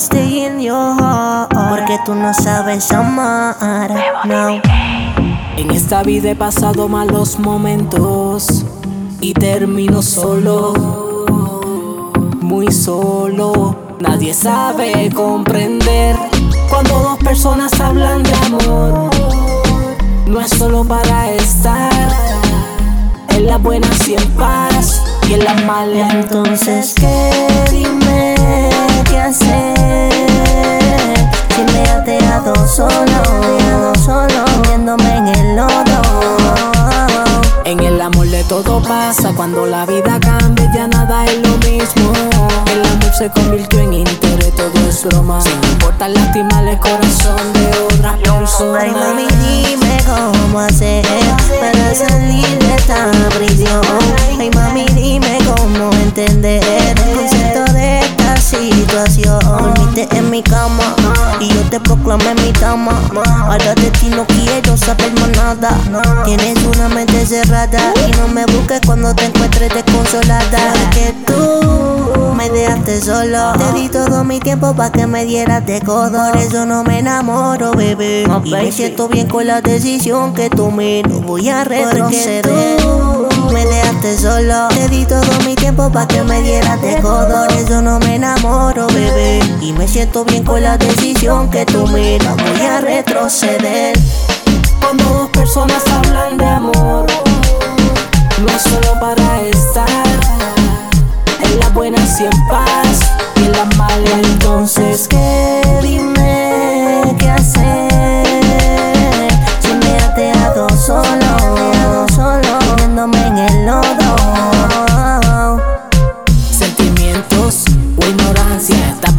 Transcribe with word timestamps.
stay 0.00 0.46
in 0.46 0.60
your 0.60 0.94
heart. 0.98 1.50
Porque 1.50 1.98
tú 2.04 2.14
no 2.14 2.32
sabes 2.32 2.90
amar. 2.90 3.90
No. 4.24 4.60
En 5.56 5.70
esta 5.70 6.02
vida 6.02 6.30
he 6.30 6.36
pasado 6.36 6.88
malos 6.88 7.38
momentos 7.38 8.64
y 9.20 9.34
termino 9.34 10.00
solo, 10.00 11.26
muy 12.40 12.72
solo. 12.72 13.76
Nadie 14.00 14.32
sabe 14.32 15.10
comprender 15.14 16.16
cuando 16.70 17.00
dos 17.00 17.18
personas 17.18 17.78
hablan 17.78 18.22
de 18.22 18.34
amor. 18.34 19.10
No 20.26 20.40
es 20.40 20.50
solo 20.50 20.82
para 20.84 21.30
estar 21.32 21.92
en 23.28 23.46
la 23.46 23.58
buena 23.58 23.88
y 24.06 24.14
en 24.14 24.30
paz 24.30 25.02
y 25.28 25.34
en 25.34 25.44
la 25.44 25.54
mala. 25.66 26.08
Entonces, 26.12 26.94
¿qué? 26.94 27.66
Dime 27.70 28.79
qué 29.04 29.18
hacer. 29.18 30.10
Si 31.54 31.62
me 31.72 31.82
has 31.90 32.04
dejado 32.04 32.54
solo, 32.66 33.92
solo, 34.04 34.44
en 34.74 35.28
el 35.28 35.56
lodo. 35.56 36.00
En 37.64 37.80
el 37.80 38.00
amor 38.00 38.26
de 38.28 38.42
todo 38.44 38.82
pasa, 38.82 39.32
cuando 39.36 39.66
la 39.66 39.86
vida 39.86 40.18
cambia 40.20 40.70
ya 40.74 40.88
nada 40.88 41.24
es 41.26 41.36
lo 41.38 41.56
mismo. 41.58 42.12
El 42.72 42.84
amor 42.84 43.12
se 43.16 43.30
convirtió 43.30 43.80
en 43.80 43.92
interés, 43.94 44.54
todo 44.54 44.88
es 44.88 45.04
broma. 45.04 45.40
Sin 45.40 45.70
importar 45.72 46.10
lastimar 46.10 46.66
el 46.66 46.78
corazón 46.78 47.52
de 47.52 47.94
otra 47.94 48.16
persona. 48.16 48.80
Ay, 48.80 48.90
mami, 48.90 49.26
dime 49.44 49.98
cómo 50.06 50.60
hacer 50.60 51.04
para 51.60 51.94
salir 51.94 52.58
de 52.58 52.74
esta 52.74 53.10
prisión. 53.36 53.89
Y 61.40 61.48
yo 61.48 61.60
te 61.70 61.80
proclamé 61.80 62.34
mi 62.34 62.52
dama. 62.52 63.00
Ahora 63.44 63.74
de 63.74 63.90
ti 63.92 64.08
no 64.08 64.26
quiero 64.26 64.76
saber 64.76 65.12
más 65.14 65.30
nada. 65.30 66.24
Tienes 66.24 66.58
una 66.64 66.88
mente 66.88 67.24
cerrada 67.26 67.92
y 68.06 68.10
no 68.18 68.28
me 68.28 68.44
busques 68.46 68.80
cuando 68.84 69.14
te 69.14 69.26
encuentres 69.26 69.72
desconsolada. 69.72 70.90
Que 70.90 71.14
tú 71.26 72.34
me 72.34 72.50
dejaste 72.50 73.00
solo. 73.00 73.52
Te 73.54 73.80
di 73.80 73.88
todo 73.88 74.24
mi 74.24 74.40
tiempo 74.40 74.74
para 74.74 74.90
que 74.90 75.06
me 75.06 75.24
dieras 75.24 75.64
de 75.66 75.80
codo. 75.80 76.30
Por 76.30 76.36
eso 76.36 76.66
no 76.66 76.84
me 76.84 76.98
enamoro, 76.98 77.72
bebé. 77.72 78.24
Y 78.44 78.50
me 78.50 78.72
siento 78.72 79.08
bien 79.08 79.28
con 79.28 79.46
la 79.46 79.60
decisión 79.60 80.34
que 80.34 80.50
tomé. 80.50 81.02
No 81.08 81.20
voy 81.20 81.48
a 81.48 81.64
retroceder. 81.64 82.80
Tú 82.80 83.28
me 83.52 83.64
dejaste 83.64 84.18
solo. 84.18 84.68
Te 84.68 84.88
di 84.88 85.04
todo 85.04 85.19
que 86.08 86.22
me 86.22 86.40
dieras 86.42 86.80
de 86.80 87.00
codo. 87.00 87.46
Por 87.46 87.52
eso 87.52 87.82
no 87.82 87.98
me 87.98 88.14
enamoro, 88.14 88.86
bebé. 88.88 89.40
Y 89.60 89.72
me 89.72 89.88
siento 89.88 90.24
bien 90.24 90.44
con 90.44 90.62
la 90.62 90.78
decisión 90.78 91.50
que 91.50 91.66
tomé. 91.66 92.18
No 92.18 92.36
voy 92.36 92.60
a 92.62 92.80
retroceder. 92.80 93.98
Cuando 94.80 95.04
dos 95.04 95.28
personas 95.30 95.82
hablan 95.88 96.38
de 96.38 96.46
amor, 96.46 97.06
no 98.40 98.48
es 98.48 98.62
solo 98.62 98.98
para 99.00 99.42
estar 99.42 99.88
en 101.42 101.58
la 101.58 101.68
buena 101.70 101.98
y 101.98 102.24
en 102.24 102.48
paz 102.48 103.00
y 103.36 103.44
en 103.46 103.52
la 103.52 103.64
mala. 103.76 104.10
Entonces, 104.22 105.08
¿qué? 105.08 105.60
Dime 105.82 107.16
qué 107.18 107.30
hacer. 107.30 107.90
Si 109.60 109.72
me 109.74 109.96
has 109.96 110.16
dejado 110.16 110.68
solo, 110.70 112.06
solo, 112.14 112.58
en 113.26 113.38
el 113.38 113.66
lodo. 113.66 114.49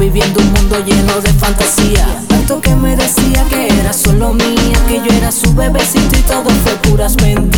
Viviendo 0.00 0.40
un 0.40 0.50
mundo 0.54 0.82
lleno 0.82 1.20
de 1.20 1.30
fantasía. 1.34 2.06
Tanto 2.26 2.58
que 2.62 2.74
me 2.74 2.96
decía 2.96 3.44
que 3.50 3.68
era 3.68 3.92
solo 3.92 4.32
mía, 4.32 4.78
que 4.88 4.96
yo 4.96 5.14
era 5.14 5.30
su 5.30 5.54
bebecito 5.54 6.18
y 6.18 6.22
todo 6.22 6.48
fue 6.64 6.72
puras 6.90 7.16
mentiras. 7.16 7.49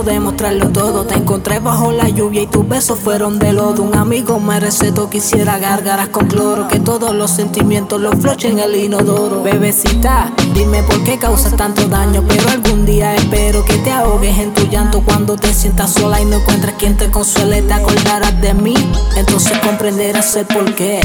Siempre 0.00 0.14
demostrarlo 0.14 0.68
todo. 0.70 1.04
Te 1.04 1.14
encontré 1.14 1.58
bajo 1.58 1.92
la 1.92 2.08
lluvia 2.08 2.42
y 2.42 2.46
tus 2.46 2.66
besos 2.66 2.98
fueron 2.98 3.38
de 3.38 3.52
lodo. 3.52 3.82
Un 3.82 3.96
amigo 3.96 4.38
me 4.40 4.60
recetó 4.60 5.10
que 5.10 5.18
hiciera 5.18 5.58
gárgaras 5.58 6.08
con 6.08 6.26
cloro. 6.26 6.68
Que 6.68 6.80
todos 6.80 7.14
los 7.14 7.30
sentimientos 7.30 8.00
los 8.00 8.14
flochen 8.16 8.58
en 8.58 8.70
el 8.70 8.76
inodoro. 8.76 9.42
Bebecita, 9.42 10.32
dime 10.54 10.82
por 10.82 11.02
qué 11.04 11.18
causas 11.18 11.56
tanto 11.56 11.86
daño. 11.88 12.24
Pero 12.28 12.48
algún 12.48 12.86
día 12.86 13.14
espero 13.14 13.64
que 13.64 13.76
te 13.78 13.90
ahogues 13.90 14.38
en 14.38 14.54
tu 14.54 14.66
llanto 14.68 15.02
cuando 15.02 15.36
te 15.36 15.52
sientas 15.52 15.92
sola 15.92 16.20
y 16.20 16.24
no 16.24 16.36
encuentres 16.36 16.74
quien 16.78 16.96
te 16.96 17.10
consuele. 17.10 17.62
Te 17.62 17.74
acordarás 17.74 18.40
de 18.40 18.54
mí, 18.54 18.74
entonces 19.16 19.58
comprenderás 19.58 20.34
el 20.36 20.46
por 20.46 20.74
qué. 20.74 21.00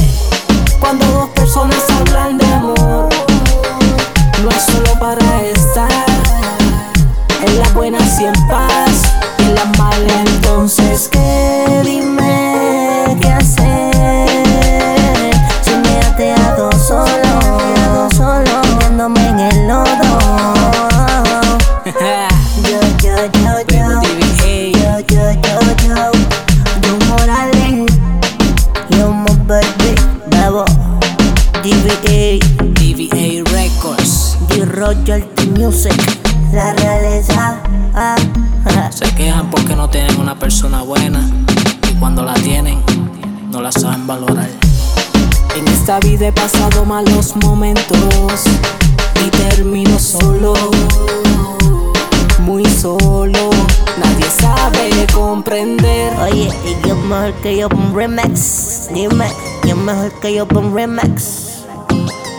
Cuando 0.79 1.06
dos 1.06 1.29
personas 1.29 1.83
hablan 1.89 2.38
de 2.38 2.45
amor, 2.45 3.09
no 4.44 4.50
es 4.50 4.63
solo 4.63 5.00
para 5.00 5.41
estar 5.41 6.06
en 7.45 7.59
la 7.59 7.69
buena 7.69 7.97
en 7.97 8.33
la 9.53 9.66
mala. 9.78 10.22
Entonces, 10.28 11.09
¿qué? 11.11 11.81
Dime 11.83 13.17
qué 13.22 13.31
hacer. 13.31 14.25
Si 15.61 15.72
me 15.72 16.00
has 16.00 16.17
dejado 16.17 16.72
solo, 16.72 17.35
en 19.13 19.39
el 19.39 19.67
lodo. 19.67 19.85
Yo, 22.63 22.79
yo, 23.03 23.16
yo, 23.33 23.51
yo. 23.69 23.85
Yo, 24.72 25.00
yo, 25.07 25.23
yo, 25.44 25.56
yo. 25.85 25.95
Don 26.81 26.97
Morales. 27.09 27.91
Yo, 28.89 29.12
my 29.12 29.33
baby. 29.45 29.94
Bebo. 30.27 30.66
DVA. 31.62 32.39
TVA 32.73 33.44
Records. 33.51 34.38
The 34.50 34.66
Royalty 34.66 35.45
Music. 35.51 36.25
La 36.55 36.71
realeza. 36.71 37.57
Ah, 37.93 38.16
ah. 38.66 38.89
Se 38.89 39.13
quejan 39.13 39.49
porque 39.49 39.75
no 39.75 39.89
tienen 39.89 40.17
una 40.17 40.39
persona 40.39 40.83
buena 40.83 41.29
y 41.91 41.93
cuando 41.95 42.23
la 42.23 42.33
tienen 42.35 42.81
no 43.51 43.61
la 43.61 43.73
saben 43.73 44.07
valorar. 44.07 44.49
En 45.53 45.67
esta 45.67 45.99
vida 45.99 46.27
he 46.27 46.31
pasado 46.31 46.85
malos 46.85 47.35
momentos 47.44 48.45
y 49.25 49.29
termino 49.31 49.99
solo, 49.99 50.53
muy 52.39 52.63
solo. 52.63 53.49
Nadie 53.97 54.25
sabe 54.39 55.07
comprender. 55.13 56.17
Oye, 56.19 56.49
y 56.63 56.88
yo 56.88 56.95
mejor 56.95 57.33
que 57.44 57.57
yo 57.57 57.67
un 57.67 57.94
remix. 57.94 58.88
Dime, 58.94 59.27
yo 59.67 59.75
mejor 59.75 60.09
que 60.21 60.35
yo 60.35 60.47
un 60.55 60.73
remix. 60.73 61.65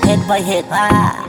Head 0.05 0.27
by 0.27 0.41
head. 0.41 0.65
Ah. 0.71 1.26